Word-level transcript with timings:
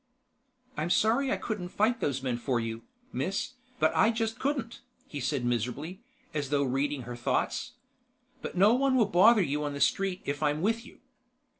"I'm 0.77 0.89
sorry 0.89 1.31
I 1.31 1.37
couldn't 1.37 1.69
fight 1.69 1.99
those 1.99 2.23
men 2.23 2.37
for 2.37 2.59
you, 2.59 2.81
Miss, 3.13 3.53
but 3.77 3.95
I 3.95 4.09
just 4.09 4.39
couldn't," 4.39 4.81
he 5.07 5.19
said 5.19 5.45
miserably, 5.45 6.01
as 6.33 6.49
though 6.49 6.63
reading 6.63 7.03
her 7.03 7.15
thoughts. 7.15 7.73
"But 8.41 8.57
no 8.57 8.73
one 8.73 8.95
will 8.95 9.05
bother 9.05 9.43
you 9.43 9.63
on 9.63 9.73
the 9.73 9.79
street 9.79 10.23
if 10.25 10.41
I'm 10.41 10.63
with 10.63 10.87
you." 10.87 11.01